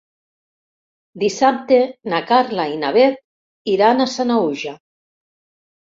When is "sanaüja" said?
4.15-4.77